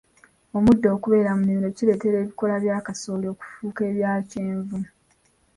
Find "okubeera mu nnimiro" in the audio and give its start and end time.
0.95-1.69